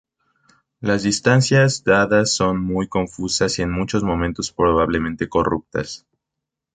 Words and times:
Las 0.79 1.03
distancias 1.03 1.83
dadas 1.83 2.33
son 2.35 2.59
muy 2.59 2.87
confusas, 2.87 3.59
y 3.59 3.61
en 3.61 3.71
muchos 3.71 4.01
momentos 4.03 4.51
probablemente 4.51 5.29
corruptas. 5.29 6.07